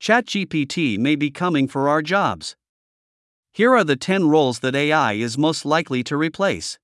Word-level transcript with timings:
ChatGPT 0.00 0.98
may 0.98 1.14
be 1.14 1.30
coming 1.30 1.68
for 1.68 1.86
our 1.86 2.00
jobs. 2.00 2.56
Here 3.52 3.76
are 3.76 3.84
the 3.84 3.96
10 3.96 4.28
roles 4.28 4.60
that 4.60 4.74
AI 4.74 5.12
is 5.12 5.36
most 5.36 5.66
likely 5.66 6.02
to 6.04 6.16
replace. 6.16 6.78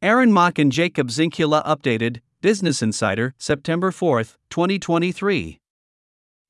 Aaron 0.00 0.32
Mok 0.32 0.58
and 0.58 0.72
Jacob 0.72 1.08
Zinkula 1.08 1.62
updated, 1.66 2.20
Business 2.40 2.80
Insider, 2.80 3.34
September 3.36 3.90
4, 3.90 4.24
2023. 4.48 5.60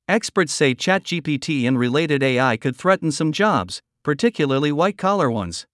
Experts 0.07 0.53
say 0.53 0.73
ChatGPT 0.73 1.67
and 1.67 1.77
related 1.77 2.23
AI 2.23 2.55
could 2.55 2.77
threaten 2.77 3.11
some 3.11 3.33
jobs, 3.33 3.81
particularly 4.01 4.71
white 4.71 4.97
collar 4.97 5.29
ones. 5.29 5.67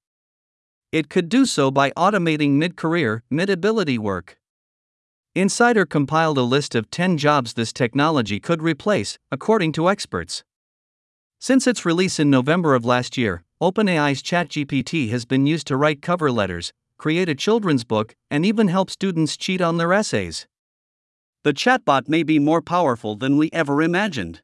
It 0.91 1.09
could 1.09 1.29
do 1.29 1.45
so 1.45 1.69
by 1.69 1.91
automating 1.91 2.53
mid 2.53 2.75
career, 2.75 3.21
mid 3.29 3.51
ability 3.51 3.99
work. 3.99 4.39
Insider 5.33 5.85
compiled 5.85 6.37
a 6.37 6.41
list 6.41 6.75
of 6.75 6.91
10 6.91 7.17
jobs 7.17 7.53
this 7.53 7.71
technology 7.71 8.37
could 8.37 8.61
replace, 8.61 9.17
according 9.31 9.71
to 9.71 9.89
experts. 9.89 10.43
Since 11.39 11.67
its 11.67 11.85
release 11.85 12.19
in 12.19 12.29
November 12.29 12.75
of 12.75 12.83
last 12.83 13.17
year, 13.17 13.45
OpenAI's 13.61 14.21
ChatGPT 14.21 15.09
has 15.11 15.23
been 15.23 15.45
used 15.45 15.67
to 15.67 15.77
write 15.77 16.01
cover 16.01 16.29
letters, 16.29 16.73
create 16.97 17.29
a 17.29 17.35
children's 17.35 17.85
book, 17.85 18.13
and 18.29 18.45
even 18.45 18.67
help 18.67 18.89
students 18.89 19.37
cheat 19.37 19.61
on 19.61 19.77
their 19.77 19.93
essays. 19.93 20.47
The 21.45 21.53
chatbot 21.53 22.09
may 22.09 22.23
be 22.23 22.37
more 22.37 22.61
powerful 22.61 23.15
than 23.15 23.37
we 23.37 23.49
ever 23.53 23.81
imagined. 23.81 24.41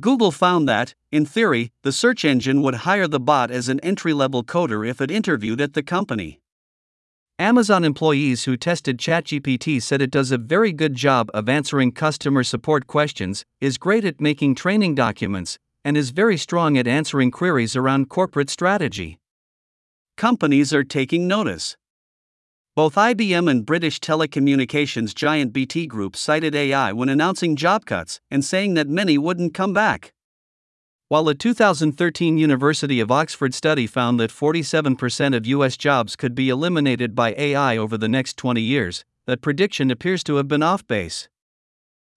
Google 0.00 0.30
found 0.30 0.68
that, 0.68 0.94
in 1.10 1.26
theory, 1.26 1.72
the 1.82 1.90
search 1.90 2.24
engine 2.24 2.62
would 2.62 2.86
hire 2.86 3.08
the 3.08 3.18
bot 3.18 3.50
as 3.50 3.68
an 3.68 3.80
entry 3.80 4.12
level 4.12 4.44
coder 4.44 4.88
if 4.88 5.00
it 5.00 5.10
interviewed 5.10 5.60
at 5.60 5.74
the 5.74 5.82
company. 5.82 6.40
Amazon 7.40 7.84
employees 7.84 8.44
who 8.44 8.54
tested 8.54 8.98
ChatGPT 8.98 9.80
said 9.80 10.02
it 10.02 10.10
does 10.10 10.30
a 10.30 10.36
very 10.36 10.74
good 10.74 10.94
job 10.94 11.30
of 11.32 11.48
answering 11.48 11.90
customer 11.90 12.44
support 12.44 12.86
questions, 12.86 13.46
is 13.62 13.78
great 13.78 14.04
at 14.04 14.20
making 14.20 14.54
training 14.54 14.94
documents, 14.94 15.58
and 15.82 15.96
is 15.96 16.10
very 16.10 16.36
strong 16.36 16.76
at 16.76 16.86
answering 16.86 17.30
queries 17.30 17.74
around 17.74 18.10
corporate 18.10 18.50
strategy. 18.50 19.18
Companies 20.18 20.74
are 20.74 20.84
taking 20.84 21.26
notice. 21.26 21.78
Both 22.76 22.96
IBM 22.96 23.50
and 23.50 23.64
British 23.64 24.00
telecommunications 24.00 25.14
giant 25.14 25.54
BT 25.54 25.86
Group 25.86 26.16
cited 26.16 26.54
AI 26.54 26.92
when 26.92 27.08
announcing 27.08 27.56
job 27.56 27.86
cuts 27.86 28.20
and 28.30 28.44
saying 28.44 28.74
that 28.74 28.86
many 28.86 29.16
wouldn't 29.16 29.54
come 29.54 29.72
back. 29.72 30.12
While 31.10 31.28
a 31.28 31.34
2013 31.34 32.38
University 32.38 33.00
of 33.00 33.10
Oxford 33.10 33.52
study 33.52 33.88
found 33.88 34.20
that 34.20 34.30
47% 34.30 35.34
of 35.34 35.44
US 35.44 35.76
jobs 35.76 36.14
could 36.14 36.36
be 36.36 36.48
eliminated 36.48 37.16
by 37.16 37.34
AI 37.36 37.76
over 37.76 37.98
the 37.98 38.08
next 38.08 38.36
20 38.36 38.60
years, 38.60 39.04
that 39.26 39.40
prediction 39.40 39.90
appears 39.90 40.22
to 40.22 40.36
have 40.36 40.46
been 40.46 40.62
off 40.62 40.86
base. 40.86 41.28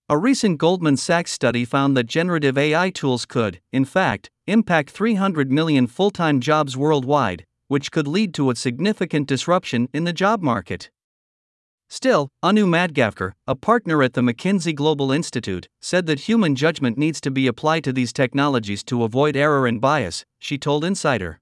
A 0.09 0.17
recent 0.19 0.59
Goldman 0.59 0.97
Sachs 0.97 1.31
study 1.31 1.65
found 1.65 1.97
that 1.97 2.03
generative 2.03 2.55
AI 2.55 2.91
tools 2.91 3.25
could, 3.25 3.59
in 3.71 3.83
fact, 3.83 4.29
impact 4.45 4.91
300 4.91 5.51
million 5.51 5.87
full 5.87 6.11
time 6.11 6.39
jobs 6.39 6.77
worldwide, 6.77 7.47
which 7.69 7.91
could 7.91 8.07
lead 8.07 8.31
to 8.35 8.51
a 8.51 8.55
significant 8.55 9.27
disruption 9.27 9.89
in 9.91 10.03
the 10.03 10.13
job 10.13 10.43
market. 10.43 10.91
Still, 11.93 12.29
Anu 12.41 12.65
Madgavkar, 12.65 13.33
a 13.45 13.53
partner 13.53 14.01
at 14.01 14.13
the 14.13 14.21
McKinsey 14.21 14.73
Global 14.73 15.11
Institute, 15.11 15.67
said 15.79 16.07
that 16.07 16.21
human 16.21 16.55
judgment 16.55 16.97
needs 16.97 17.21
to 17.21 17.29
be 17.29 17.45
applied 17.45 17.83
to 17.83 17.93
these 17.93 18.11
technologies 18.11 18.83
to 18.85 19.03
avoid 19.03 19.35
error 19.35 19.67
and 19.67 19.79
bias, 19.79 20.25
she 20.39 20.57
told 20.57 20.83
Insider. 20.83 21.39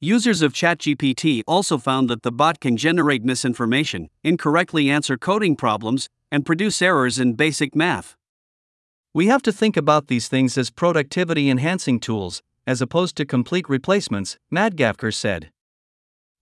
Users 0.00 0.42
of 0.42 0.54
ChatGPT 0.54 1.44
also 1.46 1.78
found 1.78 2.10
that 2.10 2.24
the 2.24 2.32
bot 2.32 2.58
can 2.58 2.76
generate 2.76 3.22
misinformation, 3.22 4.10
incorrectly 4.24 4.90
answer 4.90 5.16
coding 5.16 5.54
problems, 5.54 6.08
and 6.32 6.44
produce 6.44 6.82
errors 6.82 7.20
in 7.20 7.34
basic 7.34 7.76
math. 7.76 8.16
We 9.12 9.28
have 9.28 9.42
to 9.42 9.52
think 9.52 9.76
about 9.76 10.08
these 10.08 10.26
things 10.26 10.58
as 10.58 10.70
productivity 10.70 11.48
enhancing 11.48 12.00
tools, 12.00 12.42
as 12.66 12.82
opposed 12.82 13.14
to 13.18 13.24
complete 13.24 13.68
replacements, 13.68 14.36
Madgavkar 14.52 15.14
said. 15.14 15.52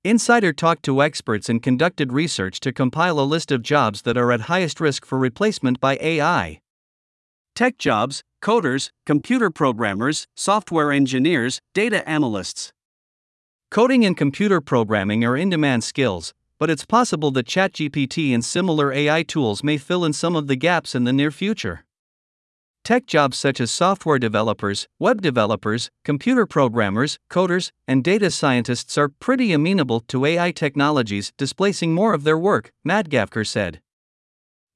Insider 0.05 0.53
talked 0.53 0.83
to 0.87 1.01
experts 1.01 1.49
and 1.49 1.63
conducted 1.63 2.13
research 2.13 2.59
to 2.59 2.73
compile 2.73 3.21
a 3.21 3.23
list 3.23 3.53
of 3.53 3.63
jobs 3.63 4.03
that 4.03 4.17
are 4.17 4.33
at 4.33 4.43
highest 4.43 4.81
risk 4.81 5.07
for 5.07 5.17
replacement 5.17 5.79
by 5.79 5.97
AI. 6.01 6.61
Tech 7.55 7.79
jobs, 7.79 8.25
coders, 8.43 8.91
computer 9.07 9.49
programmers, 9.49 10.27
software 10.35 10.91
engineers, 10.91 11.61
data 11.73 12.09
analysts. 12.09 12.73
Coding 13.71 14.05
and 14.05 14.17
computer 14.17 14.61
programming 14.61 15.25
are 15.25 15.37
in 15.37 15.51
demand 15.51 15.85
skills, 15.85 16.35
but 16.59 16.69
it's 16.69 16.85
possible 16.85 17.31
that 17.31 17.47
ChatGPT 17.47 18.35
and 18.35 18.45
similar 18.45 18.93
AI 18.93 19.23
tools 19.23 19.63
may 19.63 19.79
fill 19.79 20.05
in 20.05 20.13
some 20.13 20.35
of 20.35 20.49
the 20.49 20.57
gaps 20.57 20.97
in 20.97 21.05
the 21.05 21.13
near 21.13 21.31
future. 21.31 21.85
Tech 22.85 23.07
jobs 23.07 23.39
such 23.39 23.61
as 23.61 23.71
software 23.71 24.19
developers, 24.19 24.89
web 24.99 25.23
developers, 25.23 25.89
computer 26.05 26.47
programmers, 26.47 27.17
coders, 27.31 27.71
and 27.87 28.03
data 28.03 28.29
scientists 28.29 28.99
are 28.99 29.09
pretty 29.09 29.53
amenable 29.53 30.01
to 30.01 30.25
AI 30.25 30.51
technologies 30.51 31.33
displacing 31.39 31.95
more 31.95 32.13
of 32.13 32.25
their 32.25 32.37
work, 32.37 32.73
Madgavkar 32.85 33.47
said. 33.47 33.81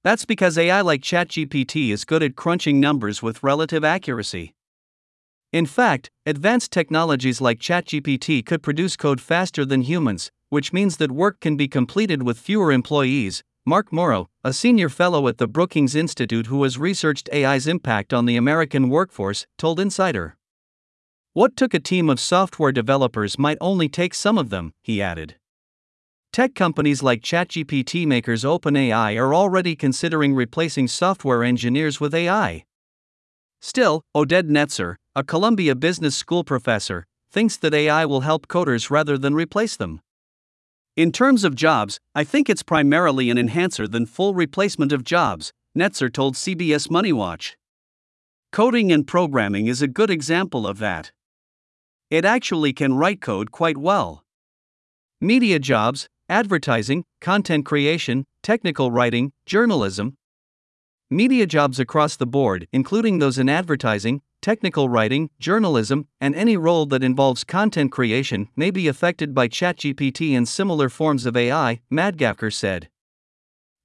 That's 0.05 0.25
because 0.25 0.57
AI 0.57 0.83
like 0.83 1.01
ChatGPT 1.01 1.91
is 1.91 2.05
good 2.05 2.23
at 2.23 2.37
crunching 2.37 2.79
numbers 2.79 3.25
with 3.25 3.43
relative 3.43 3.83
accuracy. 3.83 4.55
In 5.53 5.67
fact, 5.67 6.09
advanced 6.25 6.71
technologies 6.71 7.41
like 7.41 7.59
ChatGPT 7.59 8.47
could 8.47 8.63
produce 8.63 8.97
code 8.97 9.21
faster 9.21 9.65
than 9.65 9.83
humans, 9.83 10.31
which 10.49 10.73
means 10.73 10.99
that 10.99 11.11
work 11.11 11.41
can 11.41 11.57
be 11.57 11.67
completed 11.67 12.23
with 12.23 12.39
fewer 12.39 12.71
employees. 12.71 13.43
Mark 13.69 13.93
Muro, 13.93 14.29
a 14.47 14.53
senior 14.53 14.89
fellow 14.89 15.27
at 15.27 15.39
the 15.39 15.49
Brookings 15.49 15.97
Institute 15.97 16.47
who 16.47 16.63
has 16.63 16.79
researched 16.79 17.29
AI's 17.35 17.67
impact 17.67 18.15
on 18.15 18.27
the 18.27 18.37
American 18.37 18.89
workforce, 18.89 19.45
told 19.59 19.81
Insider. 19.81 20.37
What 21.33 21.57
took 21.57 21.75
a 21.75 21.81
team 21.81 22.09
of 22.09 22.21
software 22.21 22.71
developers 22.71 23.41
might 23.41 23.59
only 23.61 23.89
take 23.89 24.15
some 24.15 24.39
of 24.39 24.51
them, 24.51 24.73
he 24.85 25.03
added. 25.03 25.35
Tech 26.33 26.55
companies 26.55 27.03
like 27.03 27.23
ChatGPT 27.23 28.07
makers 28.07 28.45
OpenAI 28.45 29.21
are 29.21 29.35
already 29.35 29.75
considering 29.75 30.33
replacing 30.33 30.87
software 30.87 31.43
engineers 31.43 32.01
with 32.01 32.15
AI. 32.15 32.65
Still, 33.61 34.03
Oded 34.17 34.49
Netzer, 34.49 34.95
a 35.17 35.25
Columbia 35.25 35.75
Business 35.75 36.15
School 36.15 36.45
professor, 36.45 37.05
thinks 37.33 37.57
that 37.57 37.75
AI 37.75 38.07
will 38.07 38.21
help 38.21 38.47
coders 38.47 38.91
rather 38.91 39.19
than 39.19 39.35
replace 39.35 39.75
them. 39.75 40.01
In 40.97 41.13
terms 41.13 41.45
of 41.45 41.55
jobs, 41.55 42.01
I 42.15 42.25
think 42.25 42.49
it's 42.49 42.63
primarily 42.63 43.29
an 43.29 43.37
enhancer 43.37 43.87
than 43.87 44.07
full 44.07 44.33
replacement 44.33 44.93
of 44.93 45.05
jobs, 45.05 45.53
Netzer 45.77 46.11
told 46.11 46.37
CBS 46.37 46.89
MoneyWatch. 46.89 47.53
Coding 48.51 48.91
and 48.91 49.07
programming 49.07 49.67
is 49.67 49.83
a 49.83 49.89
good 49.89 50.09
example 50.09 50.67
of 50.67 50.79
that. 50.79 51.13
It 52.09 52.25
actually 52.25 52.73
can 52.73 52.95
write 52.95 53.21
code 53.21 53.51
quite 53.51 53.77
well. 53.77 54.25
Media 55.21 55.59
jobs, 55.59 56.09
advertising, 56.31 57.05
content 57.21 57.67
creation, 57.67 58.25
technical 58.43 58.91
writing, 58.91 59.33
journalism. 59.45 60.17
Media 61.11 61.45
jobs 61.45 61.79
across 61.79 62.17
the 62.17 62.27
board, 62.27 62.69
including 62.73 63.19
those 63.19 63.37
in 63.37 63.51
advertising, 63.51 64.23
technical 64.47 64.89
writing, 64.89 65.29
journalism, 65.41 66.07
and 66.21 66.33
any 66.37 66.57
role 66.57 66.87
that 66.87 67.03
involves 67.03 67.43
content 67.43 67.91
creation 67.91 68.47
may 68.55 68.71
be 68.71 68.87
affected 68.87 69.35
by 69.35 69.49
ChatGPT 69.49 70.37
and 70.37 70.47
similar 70.49 70.89
forms 70.89 71.27
of 71.27 71.37
AI, 71.37 71.81
Madgavkar 71.91 72.53
said. 72.53 72.89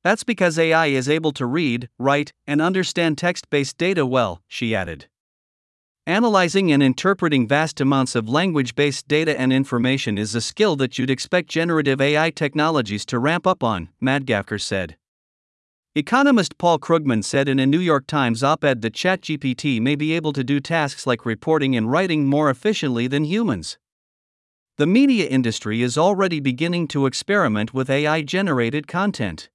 That's 0.03 0.23
because 0.23 0.59
AI 0.59 0.85
is 0.85 1.09
able 1.09 1.31
to 1.31 1.47
read, 1.47 1.89
write, 1.97 2.31
and 2.45 2.61
understand 2.61 3.17
text 3.17 3.49
based 3.49 3.79
data 3.79 4.05
well, 4.05 4.43
she 4.47 4.75
added. 4.75 5.07
Analyzing 6.05 6.71
and 6.71 6.83
interpreting 6.83 7.47
vast 7.47 7.81
amounts 7.81 8.13
of 8.13 8.29
language 8.29 8.75
based 8.75 9.07
data 9.07 9.39
and 9.39 9.51
information 9.51 10.15
is 10.19 10.35
a 10.35 10.41
skill 10.41 10.75
that 10.75 10.99
you'd 10.99 11.09
expect 11.09 11.49
generative 11.49 11.99
AI 11.99 12.29
technologies 12.29 13.03
to 13.07 13.17
ramp 13.17 13.47
up 13.47 13.63
on, 13.63 13.89
Madgavkar 13.99 14.61
said. 14.61 14.95
Economist 15.93 16.57
Paul 16.57 16.79
Krugman 16.79 17.21
said 17.21 17.49
in 17.49 17.59
a 17.59 17.65
New 17.65 17.77
York 17.77 18.07
Times 18.07 18.43
op 18.43 18.63
ed 18.63 18.81
that 18.81 18.93
ChatGPT 18.93 19.81
may 19.81 19.97
be 19.97 20.13
able 20.13 20.31
to 20.31 20.41
do 20.41 20.61
tasks 20.61 21.05
like 21.05 21.25
reporting 21.25 21.75
and 21.75 21.91
writing 21.91 22.25
more 22.25 22.49
efficiently 22.49 23.07
than 23.07 23.25
humans. 23.25 23.77
The 24.77 24.87
media 24.87 25.27
industry 25.27 25.81
is 25.81 25.97
already 25.97 26.39
beginning 26.39 26.87
to 26.89 27.07
experiment 27.07 27.73
with 27.73 27.89
AI 27.89 28.21
generated 28.21 28.87
content. 28.87 29.49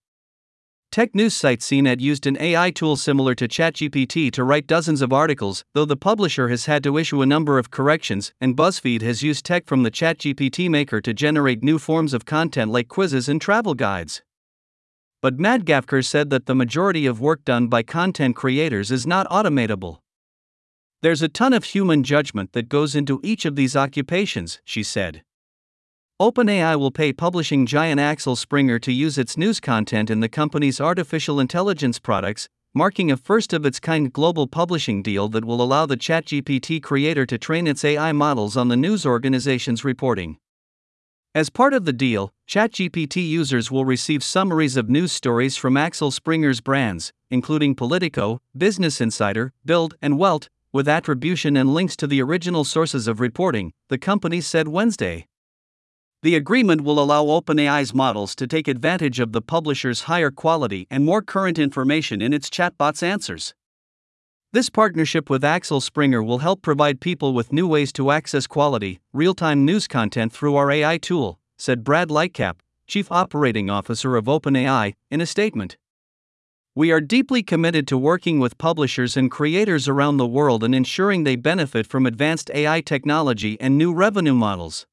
Tech 0.93 1.15
news 1.15 1.33
site 1.33 1.61
CNET 1.61 2.03
used 2.03 2.27
an 2.27 2.37
AI 2.39 2.71
tool 2.71 2.97
similar 2.97 3.35
to 3.35 3.49
ChatGPT 3.49 4.31
to 4.33 4.45
write 4.45 4.67
dozens 4.67 5.01
of 5.01 5.15
articles, 5.15 5.65
though 5.73 5.87
the 5.87 5.97
publisher 5.97 6.49
has 6.49 6.67
had 6.67 6.83
to 6.85 6.99
issue 6.99 7.23
a 7.23 7.27
number 7.27 7.59
of 7.59 7.71
corrections, 7.71 8.35
and 8.43 8.55
BuzzFeed 8.55 9.01
has 9.01 9.23
used 9.23 9.47
tech 9.47 9.65
from 9.67 9.85
the 9.85 9.91
ChatGPT 9.91 10.69
maker 10.69 11.01
to 11.01 11.15
generate 11.15 11.65
new 11.65 11.79
forms 11.79 12.13
of 12.13 12.27
content 12.27 12.71
like 12.71 12.89
quizzes 12.89 13.27
and 13.27 13.41
travel 13.41 13.73
guides. 13.73 14.21
But 15.23 15.39
Madgavkar 15.39 16.05
said 16.05 16.31
that 16.31 16.47
the 16.47 16.55
majority 16.55 17.07
of 17.07 17.21
work 17.21 17.45
done 17.45 17.69
by 17.69 17.83
content 17.83 18.37
creators 18.37 18.91
is 18.91 19.07
not 19.07 19.29
automatable. 19.29 19.99
There's 21.03 21.23
a 21.23 21.29
ton 21.29 21.53
of 21.53 21.65
human 21.65 22.03
judgment 22.03 22.53
that 22.53 22.69
goes 22.69 22.95
into 22.95 23.21
each 23.23 23.45
of 23.45 23.57
these 23.57 23.77
occupations, 23.77 24.61
she 24.65 24.83
said. 24.83 25.23
OpenAI 26.21 26.79
will 26.79 26.91
pay 26.91 27.13
publishing 27.13 27.67
giant 27.67 28.01
Axel 28.01 28.37
Springer 28.37 28.79
to 28.79 28.93
use 28.93 29.19
its 29.19 29.37
news 29.37 29.61
content 29.61 30.11
in 30.11 30.21
the 30.21 30.29
company's 30.29 30.81
artificial 30.81 31.39
intelligence 31.39 31.99
products, 31.99 32.49
marking 32.75 33.11
a 33.11 33.17
first 33.17 33.53
of 33.53 33.67
its 33.67 33.79
kind 33.79 34.13
global 34.13 34.47
publishing 34.47 35.03
deal 35.03 35.29
that 35.29 35.45
will 35.45 35.63
allow 35.63 35.85
the 35.85 35.97
ChatGPT 35.97 36.83
creator 36.83 37.27
to 37.27 37.39
train 37.39 37.67
its 37.67 37.85
AI 37.85 38.13
models 38.13 38.57
on 38.57 38.69
the 38.69 38.77
news 38.77 39.05
organization's 39.05 39.85
reporting. 39.85 40.39
As 41.37 41.51
part 41.51 41.75
of 41.75 41.85
the 41.85 41.93
deal, 41.93 42.33
ChatGPT 42.49 43.17
users 43.29 43.71
will 43.71 43.85
receive 43.85 44.25
summaries 44.25 44.75
of 44.79 44.89
news 44.89 45.13
stories 45.13 45.55
from 45.55 45.77
Axel 45.77 46.11
Springer's 46.11 46.63
brands, 46.63 47.13
including 47.31 47.75
Politico, 47.75 48.41
Business 48.57 49.03
Insider, 49.03 49.53
Bild, 49.63 49.97
and 50.01 50.19
Welt, 50.19 50.49
with 50.73 50.89
attribution 50.89 51.55
and 51.55 51.75
links 51.75 51.95
to 51.97 52.07
the 52.07 52.23
original 52.23 52.65
sources 52.65 53.07
of 53.07 53.21
reporting, 53.21 53.75
the 53.91 53.99
company 53.99 54.41
said 54.41 54.69
Wednesday. 54.69 55.27
The 56.23 56.37
agreement 56.37 56.81
will 56.81 56.99
allow 56.99 57.27
OpenAI's 57.27 57.93
models 57.93 58.35
to 58.37 58.47
take 58.47 58.67
advantage 58.67 59.21
of 59.21 59.33
the 59.33 59.43
publisher's 59.43 60.05
higher 60.05 60.31
quality 60.31 60.87
and 60.91 61.05
more 61.05 61.21
current 61.21 61.59
information 61.59 62.23
in 62.23 62.33
its 62.33 62.49
chatbot's 62.49 63.03
answers. 63.03 63.55
This 64.53 64.71
partnership 64.71 65.29
with 65.29 65.45
Axel 65.45 65.81
Springer 65.81 66.23
will 66.23 66.39
help 66.39 66.63
provide 66.63 67.01
people 67.01 67.35
with 67.35 67.53
new 67.53 67.67
ways 67.67 67.93
to 67.95 68.11
access 68.11 68.47
quality, 68.47 69.01
real 69.13 69.35
time 69.35 69.65
news 69.65 69.89
content 69.89 70.33
through 70.33 70.55
our 70.55 70.71
AI 70.71 70.99
tool, 70.99 71.41
said 71.59 71.83
Brad 71.83 72.09
Lightcap, 72.09 72.61
Chief 72.87 73.11
Operating 73.11 73.69
Officer 73.69 74.17
of 74.17 74.27
OpenAI, 74.27 74.95
in 75.11 75.21
a 75.21 75.27
statement. 75.27 75.77
We 76.77 76.93
are 76.93 77.01
deeply 77.01 77.43
committed 77.43 77.89
to 77.89 77.99
working 77.99 78.39
with 78.39 78.57
publishers 78.57 79.17
and 79.17 79.31
creators 79.31 79.89
around 79.89 80.19
the 80.19 80.27
world 80.27 80.63
and 80.63 80.75
ensuring 80.75 81.25
they 81.25 81.37
benefit 81.37 81.87
from 81.87 82.07
advanced 82.07 82.51
AI 82.55 82.81
technology 82.83 83.61
and 83.61 83.77
new 83.77 83.93
revenue 83.93 84.35
models. 84.35 84.87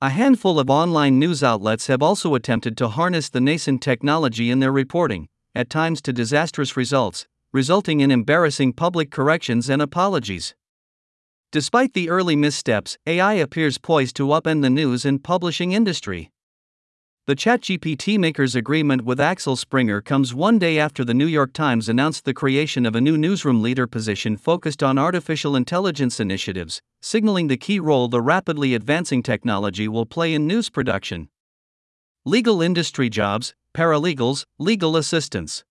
A 0.00 0.10
handful 0.10 0.60
of 0.60 0.70
online 0.70 1.18
news 1.18 1.42
outlets 1.42 1.88
have 1.88 2.02
also 2.02 2.34
attempted 2.34 2.76
to 2.76 2.88
harness 2.88 3.28
the 3.28 3.40
nascent 3.40 3.82
technology 3.82 4.50
in 4.50 4.60
their 4.60 4.72
reporting, 4.72 5.28
at 5.54 5.68
times 5.68 6.00
to 6.02 6.12
disastrous 6.12 6.76
results, 6.76 7.26
resulting 7.52 8.00
in 8.00 8.10
embarrassing 8.10 8.72
public 8.72 9.10
corrections 9.10 9.68
and 9.68 9.82
apologies. 9.82 10.54
Despite 11.50 11.92
the 11.92 12.08
early 12.08 12.34
missteps, 12.34 12.96
AI 13.06 13.34
appears 13.34 13.76
poised 13.76 14.16
to 14.16 14.26
upend 14.28 14.62
the 14.62 14.70
news 14.70 15.04
and 15.04 15.22
publishing 15.22 15.72
industry. 15.72 16.30
The 17.26 17.36
ChatGPT 17.36 18.18
maker's 18.18 18.56
agreement 18.56 19.04
with 19.04 19.20
Axel 19.20 19.54
Springer 19.54 20.00
comes 20.00 20.34
one 20.34 20.58
day 20.58 20.78
after 20.78 21.04
the 21.04 21.14
New 21.14 21.26
York 21.26 21.52
Times 21.52 21.88
announced 21.88 22.24
the 22.24 22.34
creation 22.34 22.84
of 22.84 22.96
a 22.96 23.00
new 23.00 23.16
newsroom 23.16 23.62
leader 23.62 23.86
position 23.86 24.36
focused 24.36 24.82
on 24.82 24.98
artificial 24.98 25.54
intelligence 25.54 26.18
initiatives, 26.18 26.80
signaling 27.00 27.46
the 27.46 27.56
key 27.56 27.78
role 27.78 28.08
the 28.08 28.20
rapidly 28.20 28.74
advancing 28.74 29.22
technology 29.22 29.86
will 29.86 30.06
play 30.06 30.34
in 30.34 30.48
news 30.48 30.68
production. 30.68 31.28
Legal 32.24 32.60
industry 32.60 33.08
jobs, 33.08 33.54
paralegals, 33.72 34.44
legal 34.58 34.96
assistants. 34.96 35.64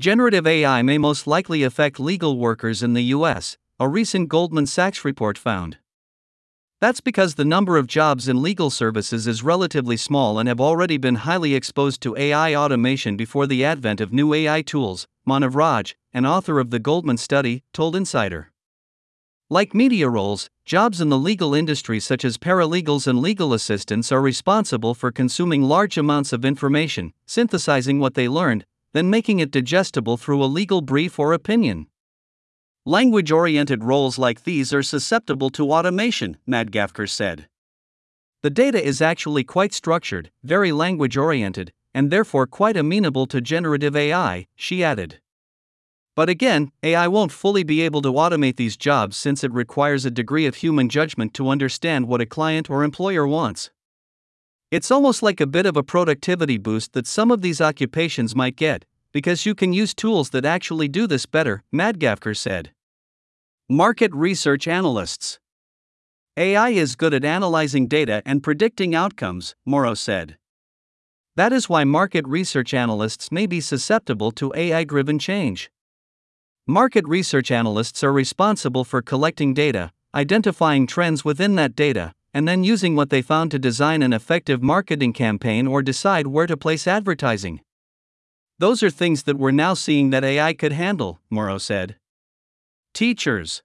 Generative 0.00 0.46
AI 0.46 0.80
may 0.82 0.96
most 0.96 1.26
likely 1.26 1.64
affect 1.64 1.98
legal 1.98 2.38
workers 2.38 2.84
in 2.84 2.92
the 2.92 3.02
U.S., 3.16 3.58
a 3.80 3.88
recent 3.88 4.28
Goldman 4.28 4.66
Sachs 4.66 5.04
report 5.04 5.36
found. 5.36 5.78
That's 6.80 7.00
because 7.00 7.34
the 7.34 7.44
number 7.44 7.76
of 7.76 7.88
jobs 7.88 8.28
in 8.28 8.40
legal 8.40 8.70
services 8.70 9.26
is 9.26 9.42
relatively 9.42 9.96
small 9.96 10.38
and 10.38 10.48
have 10.48 10.60
already 10.60 10.98
been 10.98 11.16
highly 11.16 11.56
exposed 11.56 12.00
to 12.02 12.16
AI 12.16 12.54
automation 12.54 13.16
before 13.16 13.48
the 13.48 13.64
advent 13.64 14.00
of 14.00 14.12
new 14.12 14.32
AI 14.32 14.62
tools, 14.62 15.08
Manav 15.28 15.56
Raj, 15.56 15.96
an 16.14 16.24
author 16.24 16.60
of 16.60 16.70
the 16.70 16.78
Goldman 16.78 17.16
study, 17.16 17.64
told 17.72 17.96
Insider. 17.96 18.52
Like 19.50 19.74
media 19.74 20.08
roles, 20.08 20.48
jobs 20.64 21.00
in 21.00 21.08
the 21.08 21.18
legal 21.18 21.56
industry 21.56 21.98
such 21.98 22.24
as 22.24 22.38
paralegals 22.38 23.08
and 23.08 23.18
legal 23.18 23.52
assistants 23.52 24.12
are 24.12 24.22
responsible 24.22 24.94
for 24.94 25.10
consuming 25.10 25.64
large 25.64 25.98
amounts 25.98 26.32
of 26.32 26.44
information, 26.44 27.12
synthesizing 27.26 27.98
what 27.98 28.14
they 28.14 28.28
learned, 28.28 28.64
then 28.92 29.10
making 29.10 29.40
it 29.40 29.50
digestible 29.50 30.16
through 30.16 30.42
a 30.42 30.46
legal 30.46 30.80
brief 30.80 31.18
or 31.18 31.32
opinion. 31.32 31.86
Language 32.84 33.30
oriented 33.30 33.84
roles 33.84 34.18
like 34.18 34.44
these 34.44 34.72
are 34.72 34.82
susceptible 34.82 35.50
to 35.50 35.72
automation, 35.72 36.38
Madgavkar 36.48 37.08
said. 37.08 37.48
The 38.42 38.50
data 38.50 38.82
is 38.82 39.02
actually 39.02 39.44
quite 39.44 39.74
structured, 39.74 40.30
very 40.42 40.72
language 40.72 41.16
oriented, 41.16 41.72
and 41.92 42.10
therefore 42.10 42.46
quite 42.46 42.76
amenable 42.76 43.26
to 43.26 43.40
generative 43.40 43.96
AI, 43.96 44.46
she 44.54 44.84
added. 44.84 45.20
But 46.14 46.28
again, 46.28 46.72
AI 46.82 47.08
won't 47.08 47.30
fully 47.30 47.62
be 47.62 47.82
able 47.82 48.02
to 48.02 48.12
automate 48.12 48.56
these 48.56 48.76
jobs 48.76 49.16
since 49.16 49.44
it 49.44 49.52
requires 49.52 50.04
a 50.04 50.10
degree 50.10 50.46
of 50.46 50.56
human 50.56 50.88
judgment 50.88 51.34
to 51.34 51.48
understand 51.48 52.08
what 52.08 52.20
a 52.20 52.26
client 52.26 52.70
or 52.70 52.84
employer 52.84 53.26
wants. 53.26 53.70
It's 54.70 54.90
almost 54.90 55.22
like 55.22 55.40
a 55.40 55.46
bit 55.46 55.64
of 55.64 55.78
a 55.78 55.82
productivity 55.82 56.58
boost 56.58 56.92
that 56.92 57.06
some 57.06 57.30
of 57.30 57.40
these 57.40 57.58
occupations 57.58 58.36
might 58.36 58.54
get, 58.54 58.84
because 59.12 59.46
you 59.46 59.54
can 59.54 59.72
use 59.72 59.94
tools 59.94 60.28
that 60.30 60.44
actually 60.44 60.88
do 60.88 61.06
this 61.06 61.24
better, 61.24 61.62
Madgavkar 61.74 62.36
said. 62.36 62.72
Market 63.70 64.12
research 64.12 64.68
analysts. 64.68 65.38
AI 66.36 66.68
is 66.68 66.96
good 66.96 67.14
at 67.14 67.24
analyzing 67.24 67.88
data 67.88 68.22
and 68.26 68.42
predicting 68.42 68.94
outcomes, 68.94 69.54
Muro 69.64 69.94
said. 69.94 70.36
That 71.34 71.52
is 71.52 71.70
why 71.70 71.84
market 71.84 72.26
research 72.28 72.74
analysts 72.74 73.32
may 73.32 73.46
be 73.46 73.62
susceptible 73.62 74.32
to 74.32 74.52
AI 74.54 74.84
driven 74.84 75.18
change. 75.18 75.70
Market 76.66 77.06
research 77.08 77.50
analysts 77.50 78.04
are 78.04 78.12
responsible 78.12 78.84
for 78.84 79.00
collecting 79.00 79.54
data, 79.54 79.92
identifying 80.14 80.86
trends 80.86 81.24
within 81.24 81.54
that 81.54 81.74
data, 81.74 82.12
and 82.32 82.46
then 82.46 82.64
using 82.64 82.94
what 82.94 83.10
they 83.10 83.22
found 83.22 83.50
to 83.50 83.58
design 83.58 84.02
an 84.02 84.12
effective 84.12 84.62
marketing 84.62 85.12
campaign 85.12 85.66
or 85.66 85.82
decide 85.82 86.26
where 86.26 86.46
to 86.46 86.56
place 86.56 86.86
advertising. 86.86 87.60
Those 88.58 88.82
are 88.82 88.90
things 88.90 89.22
that 89.22 89.38
we're 89.38 89.50
now 89.50 89.74
seeing 89.74 90.10
that 90.10 90.24
AI 90.24 90.52
could 90.52 90.72
handle, 90.72 91.20
Muro 91.30 91.58
said. 91.58 91.96
Teachers 92.92 93.62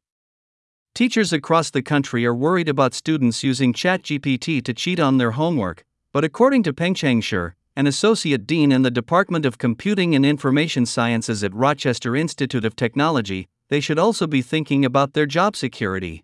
Teachers 0.93 1.33
across 1.33 1.71
the 1.71 1.81
country 1.81 2.23
are 2.25 2.35
worried 2.35 2.69
about 2.69 2.93
students 2.93 3.43
using 3.43 3.73
ChatGPT 3.73 4.63
to 4.63 4.73
cheat 4.73 4.99
on 4.99 5.17
their 5.17 5.31
homework, 5.31 5.83
but 6.11 6.23
according 6.23 6.61
to 6.63 6.73
Pengcheng 6.73 7.23
Shi, 7.23 7.55
an 7.75 7.87
associate 7.87 8.45
dean 8.45 8.71
in 8.71 8.83
the 8.83 8.91
Department 8.91 9.47
of 9.47 9.57
Computing 9.57 10.13
and 10.13 10.23
Information 10.23 10.85
Sciences 10.85 11.43
at 11.43 11.55
Rochester 11.55 12.15
Institute 12.15 12.63
of 12.63 12.75
Technology, 12.75 13.47
they 13.69 13.79
should 13.79 13.97
also 13.97 14.27
be 14.27 14.43
thinking 14.43 14.85
about 14.85 15.13
their 15.13 15.25
job 15.25 15.55
security. 15.55 16.23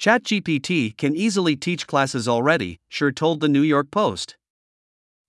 ChatGPT 0.00 0.96
can 0.96 1.14
easily 1.14 1.56
teach 1.56 1.86
classes 1.86 2.26
already, 2.26 2.80
Shi 2.88 3.12
told 3.12 3.40
the 3.40 3.50
New 3.50 3.60
York 3.60 3.90
Post. 3.90 4.38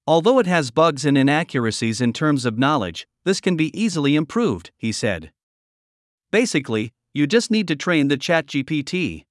Although 0.08 0.40
it 0.40 0.48
has 0.48 0.72
bugs 0.72 1.04
and 1.04 1.18
inaccuracies 1.18 2.00
in 2.00 2.14
terms 2.14 2.46
of 2.46 2.58
knowledge, 2.58 3.06
this 3.26 3.42
can 3.42 3.58
be 3.58 3.78
easily 3.78 4.16
improved, 4.16 4.72
he 4.78 4.94
said. 4.94 5.34
Basically, 6.32 6.94
you 7.14 7.28
just 7.28 7.52
need 7.52 7.68
to 7.68 7.76
train 7.76 8.08
the 8.08 8.16
ChatGPT. 8.16 9.26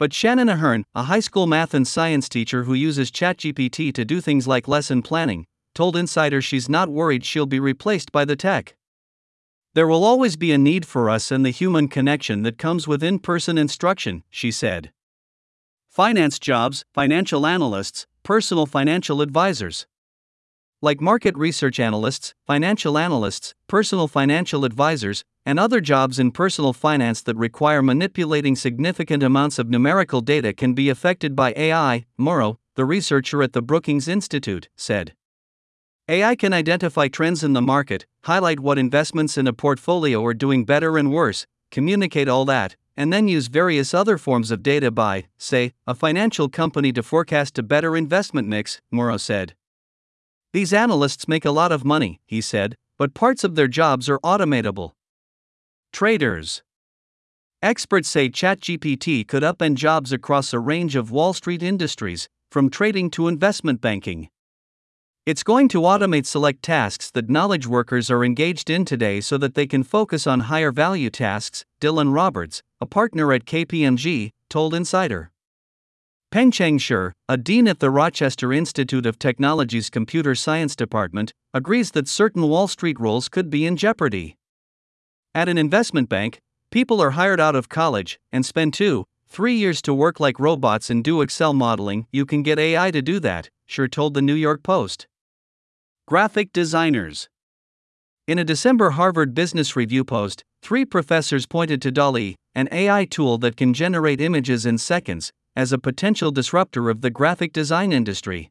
But 0.00 0.12
Shannon 0.12 0.48
Ahern, 0.48 0.84
a 0.96 1.04
high 1.04 1.20
school 1.20 1.46
math 1.46 1.72
and 1.72 1.86
science 1.86 2.28
teacher 2.28 2.64
who 2.64 2.74
uses 2.74 3.12
ChatGPT 3.12 3.94
to 3.94 4.04
do 4.04 4.20
things 4.20 4.48
like 4.48 4.66
lesson 4.66 5.00
planning, 5.00 5.46
told 5.76 5.94
Insider 5.94 6.42
she's 6.42 6.68
not 6.68 6.88
worried 6.88 7.24
she'll 7.24 7.46
be 7.46 7.60
replaced 7.60 8.10
by 8.10 8.24
the 8.24 8.34
tech. 8.34 8.74
There 9.72 9.86
will 9.86 10.02
always 10.02 10.36
be 10.36 10.50
a 10.50 10.58
need 10.58 10.84
for 10.84 11.08
us 11.08 11.30
and 11.30 11.46
the 11.46 11.50
human 11.50 11.86
connection 11.86 12.42
that 12.42 12.58
comes 12.58 12.88
with 12.88 13.04
in 13.04 13.20
person 13.20 13.56
instruction, 13.56 14.24
she 14.28 14.50
said. 14.50 14.90
Finance 15.88 16.40
jobs, 16.40 16.84
financial 16.92 17.46
analysts, 17.46 18.08
personal 18.24 18.66
financial 18.66 19.22
advisors. 19.22 19.86
Like 20.82 21.00
market 21.00 21.36
research 21.36 21.78
analysts, 21.78 22.34
financial 22.44 22.98
analysts, 22.98 23.54
personal 23.68 24.08
financial 24.08 24.64
advisors, 24.64 25.24
and 25.46 25.60
other 25.60 25.80
jobs 25.80 26.18
in 26.18 26.32
personal 26.32 26.72
finance 26.72 27.22
that 27.22 27.36
require 27.36 27.80
manipulating 27.80 28.56
significant 28.56 29.22
amounts 29.22 29.58
of 29.60 29.70
numerical 29.70 30.20
data 30.20 30.52
can 30.52 30.74
be 30.74 30.88
affected 30.88 31.36
by 31.36 31.54
AI, 31.56 32.06
Muro, 32.18 32.58
the 32.74 32.84
researcher 32.84 33.40
at 33.40 33.52
the 33.52 33.62
Brookings 33.62 34.08
Institute, 34.08 34.68
said. 34.74 35.14
AI 36.10 36.34
can 36.34 36.52
identify 36.52 37.06
trends 37.06 37.44
in 37.44 37.52
the 37.52 37.62
market, 37.62 38.04
highlight 38.24 38.58
what 38.58 38.78
investments 38.78 39.38
in 39.38 39.46
a 39.46 39.52
portfolio 39.52 40.24
are 40.24 40.34
doing 40.34 40.64
better 40.64 40.98
and 40.98 41.12
worse, 41.12 41.46
communicate 41.70 42.26
all 42.26 42.44
that, 42.46 42.74
and 42.96 43.12
then 43.12 43.28
use 43.28 43.46
various 43.46 43.94
other 43.94 44.18
forms 44.18 44.50
of 44.50 44.60
data 44.60 44.90
by, 44.90 45.26
say, 45.38 45.72
a 45.86 45.94
financial 45.94 46.48
company 46.48 46.92
to 46.92 47.04
forecast 47.04 47.60
a 47.60 47.62
better 47.62 47.96
investment 47.96 48.48
mix, 48.48 48.80
Muro 48.90 49.18
said. 49.18 49.54
These 50.52 50.72
analysts 50.72 51.28
make 51.28 51.44
a 51.44 51.52
lot 51.52 51.70
of 51.70 51.84
money, 51.84 52.20
he 52.26 52.40
said, 52.40 52.74
but 52.98 53.14
parts 53.14 53.44
of 53.44 53.54
their 53.54 53.68
jobs 53.68 54.08
are 54.08 54.18
automatable. 54.24 54.94
Traders. 55.92 56.64
Experts 57.62 58.08
say 58.08 58.28
ChatGPT 58.28 59.28
could 59.28 59.44
upend 59.44 59.76
jobs 59.76 60.10
across 60.12 60.52
a 60.52 60.58
range 60.58 60.96
of 60.96 61.12
Wall 61.12 61.34
Street 61.34 61.62
industries, 61.62 62.28
from 62.50 62.68
trading 62.68 63.10
to 63.10 63.28
investment 63.28 63.80
banking. 63.80 64.28
It's 65.30 65.44
going 65.44 65.68
to 65.68 65.82
automate 65.82 66.26
select 66.26 66.60
tasks 66.60 67.08
that 67.12 67.30
knowledge 67.30 67.64
workers 67.64 68.10
are 68.10 68.24
engaged 68.24 68.68
in 68.68 68.84
today 68.84 69.20
so 69.20 69.38
that 69.38 69.54
they 69.54 69.64
can 69.64 69.84
focus 69.84 70.26
on 70.26 70.50
higher 70.50 70.72
value 70.72 71.08
tasks, 71.08 71.64
Dylan 71.80 72.12
Roberts, 72.12 72.64
a 72.80 72.86
partner 72.86 73.32
at 73.32 73.44
KPMG, 73.44 74.32
told 74.48 74.74
Insider. 74.74 75.30
Pengcheng 76.32 76.80
Shi, 76.80 77.14
a 77.28 77.36
dean 77.36 77.68
at 77.68 77.78
the 77.78 77.92
Rochester 77.92 78.52
Institute 78.52 79.06
of 79.06 79.20
Technology's 79.20 79.88
Computer 79.88 80.34
Science 80.34 80.74
Department, 80.74 81.32
agrees 81.54 81.92
that 81.92 82.08
certain 82.08 82.48
Wall 82.48 82.66
Street 82.66 82.98
roles 82.98 83.28
could 83.28 83.50
be 83.50 83.64
in 83.64 83.76
jeopardy. 83.76 84.36
At 85.32 85.48
an 85.48 85.58
investment 85.58 86.08
bank, 86.08 86.40
people 86.72 87.00
are 87.00 87.12
hired 87.12 87.38
out 87.38 87.54
of 87.54 87.68
college 87.68 88.18
and 88.32 88.44
spend 88.44 88.74
two, 88.74 89.04
three 89.28 89.54
years 89.54 89.80
to 89.82 89.94
work 89.94 90.18
like 90.18 90.40
robots 90.40 90.90
and 90.90 91.04
do 91.04 91.22
Excel 91.22 91.54
modeling. 91.54 92.08
You 92.10 92.26
can 92.26 92.42
get 92.42 92.58
AI 92.58 92.90
to 92.90 93.00
do 93.00 93.20
that, 93.20 93.48
Shi 93.66 93.86
told 93.86 94.14
the 94.14 94.22
New 94.22 94.34
York 94.34 94.64
Post. 94.64 95.06
Graphic 96.10 96.52
designers. 96.52 97.28
In 98.26 98.36
a 98.36 98.44
December 98.44 98.90
Harvard 98.90 99.32
Business 99.32 99.76
Review 99.76 100.04
post, 100.04 100.42
three 100.60 100.84
professors 100.84 101.46
pointed 101.46 101.80
to 101.82 101.92
DALL-E, 101.92 102.34
an 102.52 102.68
AI 102.72 103.04
tool 103.04 103.38
that 103.38 103.56
can 103.56 103.72
generate 103.72 104.20
images 104.20 104.66
in 104.66 104.76
seconds, 104.76 105.30
as 105.54 105.70
a 105.70 105.78
potential 105.78 106.32
disruptor 106.32 106.90
of 106.90 107.02
the 107.02 107.10
graphic 107.10 107.52
design 107.52 107.92
industry. 107.92 108.50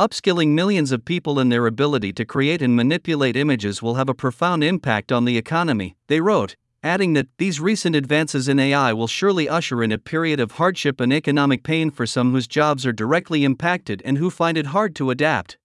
Upskilling 0.00 0.48
millions 0.48 0.90
of 0.90 1.04
people 1.04 1.38
in 1.38 1.48
their 1.48 1.64
ability 1.64 2.12
to 2.14 2.24
create 2.24 2.60
and 2.60 2.74
manipulate 2.74 3.36
images 3.36 3.80
will 3.80 3.94
have 3.94 4.08
a 4.08 4.12
profound 4.12 4.64
impact 4.64 5.12
on 5.12 5.26
the 5.26 5.38
economy, 5.38 5.94
they 6.08 6.20
wrote, 6.20 6.56
adding 6.82 7.12
that 7.12 7.28
these 7.38 7.60
recent 7.60 7.94
advances 7.94 8.48
in 8.48 8.58
AI 8.58 8.92
will 8.92 9.06
surely 9.06 9.48
usher 9.48 9.80
in 9.80 9.92
a 9.92 9.96
period 9.96 10.40
of 10.40 10.50
hardship 10.50 11.00
and 11.00 11.12
economic 11.12 11.62
pain 11.62 11.88
for 11.88 12.04
some 12.04 12.32
whose 12.32 12.48
jobs 12.48 12.84
are 12.84 12.92
directly 12.92 13.44
impacted 13.44 14.02
and 14.04 14.18
who 14.18 14.28
find 14.28 14.58
it 14.58 14.66
hard 14.66 14.96
to 14.96 15.10
adapt. 15.10 15.56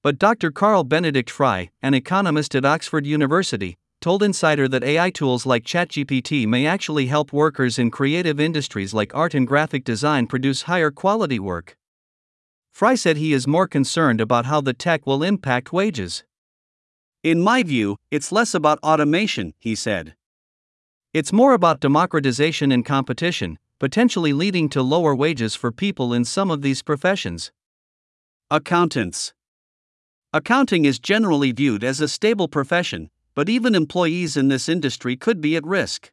But 0.00 0.18
Dr. 0.18 0.52
Carl 0.52 0.84
Benedikt 0.84 1.28
Frey, 1.28 1.70
an 1.82 1.92
economist 1.92 2.54
at 2.54 2.64
Oxford 2.64 3.04
University, 3.04 3.76
told 4.00 4.22
Insider 4.22 4.68
that 4.68 4.84
AI 4.84 5.10
tools 5.10 5.44
like 5.44 5.64
ChatGPT 5.64 6.46
may 6.46 6.66
actually 6.66 7.06
help 7.06 7.32
workers 7.32 7.80
in 7.80 7.90
creative 7.90 8.38
industries 8.38 8.94
like 8.94 9.12
art 9.12 9.34
and 9.34 9.44
graphic 9.44 9.82
design 9.82 10.28
produce 10.28 10.62
higher 10.62 10.92
quality 10.92 11.40
work. 11.40 11.76
Fry 12.70 12.94
said 12.94 13.16
he 13.16 13.32
is 13.32 13.48
more 13.48 13.66
concerned 13.66 14.20
about 14.20 14.46
how 14.46 14.60
the 14.60 14.72
tech 14.72 15.04
will 15.04 15.24
impact 15.24 15.72
wages. 15.72 16.22
In 17.24 17.40
my 17.40 17.64
view, 17.64 17.96
it's 18.12 18.30
less 18.30 18.54
about 18.54 18.78
automation, 18.84 19.52
he 19.58 19.74
said. 19.74 20.14
It's 21.12 21.32
more 21.32 21.54
about 21.54 21.80
democratization 21.80 22.70
and 22.70 22.84
competition, 22.84 23.58
potentially 23.80 24.32
leading 24.32 24.68
to 24.68 24.80
lower 24.80 25.12
wages 25.12 25.56
for 25.56 25.72
people 25.72 26.14
in 26.14 26.24
some 26.24 26.52
of 26.52 26.62
these 26.62 26.84
professions. 26.84 27.50
Accountants 28.48 29.34
Accounting 30.34 30.84
is 30.84 30.98
generally 30.98 31.52
viewed 31.52 31.82
as 31.82 32.02
a 32.02 32.08
stable 32.08 32.48
profession, 32.48 33.08
but 33.34 33.48
even 33.48 33.74
employees 33.74 34.36
in 34.36 34.48
this 34.48 34.68
industry 34.68 35.16
could 35.16 35.40
be 35.40 35.56
at 35.56 35.64
risk. 35.64 36.12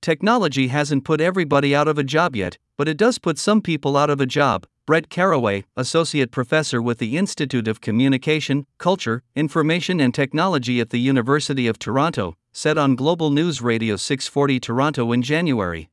Technology 0.00 0.66
hasn't 0.66 1.04
put 1.04 1.20
everybody 1.20 1.72
out 1.72 1.86
of 1.86 1.98
a 1.98 2.02
job 2.02 2.34
yet, 2.34 2.58
but 2.76 2.88
it 2.88 2.96
does 2.96 3.20
put 3.20 3.38
some 3.38 3.62
people 3.62 3.96
out 3.96 4.10
of 4.10 4.20
a 4.20 4.26
job. 4.26 4.66
Brett 4.86 5.08
Caraway, 5.08 5.64
associate 5.76 6.32
professor 6.32 6.82
with 6.82 6.98
the 6.98 7.16
Institute 7.16 7.68
of 7.68 7.80
Communication, 7.80 8.66
Culture, 8.78 9.22
Information 9.36 10.00
and 10.00 10.12
Technology 10.12 10.80
at 10.80 10.90
the 10.90 10.98
University 10.98 11.68
of 11.68 11.78
Toronto, 11.78 12.36
said 12.50 12.76
on 12.76 12.96
Global 12.96 13.30
News 13.30 13.62
Radio 13.62 13.94
640 13.94 14.58
Toronto 14.58 15.12
in 15.12 15.22
January. 15.22 15.90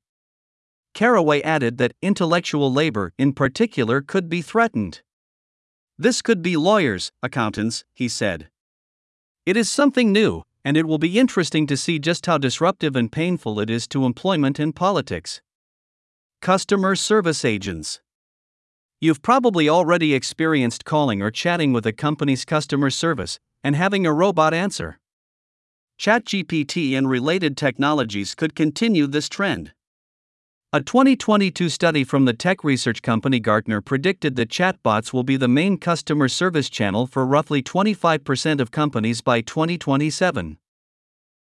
Caraway 0.95 1.43
added 1.43 1.77
that 1.77 1.93
intellectual 2.01 2.73
labor, 2.73 3.13
in 3.19 3.33
particular, 3.33 4.01
could 4.01 4.27
be 4.29 4.41
threatened. 4.41 5.01
This 6.01 6.21
could 6.21 6.41
be 6.41 6.55
lawyers, 6.55 7.11
accountants, 7.21 7.83
he 7.93 8.07
said. 8.07 8.47
It 9.45 9.57
is 9.57 9.69
something 9.69 10.13
new, 10.13 10.43
and 10.63 10.77
it 10.77 10.87
will 10.87 10.97
be 10.97 11.19
interesting 11.19 11.67
to 11.67 11.75
see 11.75 11.99
just 11.99 12.25
how 12.25 12.37
disruptive 12.37 12.95
and 12.95 13.11
painful 13.11 13.59
it 13.59 13.69
is 13.69 13.85
to 13.89 14.05
employment 14.05 14.59
and 14.59 14.73
politics. 14.73 15.41
Customer 16.41 16.95
service 16.95 17.43
agents. 17.43 17.99
You've 19.01 19.21
probably 19.21 19.67
already 19.67 20.13
experienced 20.13 20.85
calling 20.85 21.21
or 21.21 21.31
chatting 21.31 21.73
with 21.73 21.85
a 21.85 21.91
company's 21.91 22.45
customer 22.45 22.89
service 22.89 23.37
and 23.61 23.75
having 23.75 24.05
a 24.05 24.13
robot 24.13 24.53
answer. 24.53 24.99
ChatGPT 25.99 26.97
and 26.97 27.09
related 27.09 27.57
technologies 27.57 28.35
could 28.35 28.55
continue 28.55 29.05
this 29.05 29.27
trend. 29.27 29.73
A 30.71 30.81
2022 30.81 31.67
study 31.67 32.03
from 32.03 32.25
the 32.25 32.33
tech 32.33 32.63
research 32.63 33.01
company 33.01 33.39
Gartner 33.39 33.81
predicted 33.81 34.35
that 34.35 34.49
chatbots 34.49 35.11
will 35.11 35.23
be 35.23 35.35
the 35.35 35.47
main 35.47 35.79
customer 35.79 36.27
service 36.27 36.69
channel 36.69 37.07
for 37.07 37.25
roughly 37.25 37.63
25% 37.63 38.59
of 38.61 38.69
companies 38.69 39.19
by 39.21 39.41
2027. 39.41 40.59